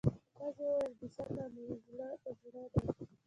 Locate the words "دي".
2.71-2.81